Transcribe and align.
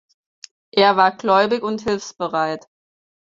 Er 0.71 0.97
war 0.97 1.15
gläubig 1.15 1.61
und 1.61 1.81
hilfsbereit. 1.83 2.65